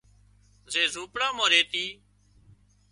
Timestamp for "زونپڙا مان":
0.93-1.47